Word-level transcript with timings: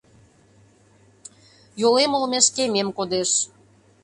Йолем 1.81 2.11
олмеш 2.17 2.45
кемем 2.55 2.89
кодеш 2.97 3.31